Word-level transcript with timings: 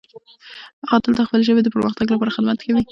هغه 0.89 0.99
تل 1.03 1.13
د 1.17 1.21
خپلې 1.27 1.43
ژبې 1.49 1.61
د 1.63 1.67
پرمختګ 1.75 2.07
لپاره 2.13 2.33
خدمت 2.35 2.57
کوي. 2.65 2.79